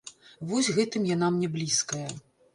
[0.51, 2.09] Вось гэтым яна мне блізкая.